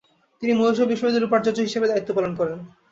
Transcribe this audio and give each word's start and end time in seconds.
তিনি 0.41 0.51
মহীশূর 0.53 0.89
বিশ্ববিদ্যালয়ের 0.91 1.29
উপাচার্য 1.29 1.59
হিসেবে 1.67 1.89
দায়িত্ব 1.91 2.09
পালন 2.17 2.31
করেন। 2.39 2.59